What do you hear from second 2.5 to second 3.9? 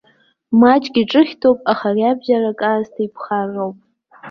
аасҭа иԥхарроуп.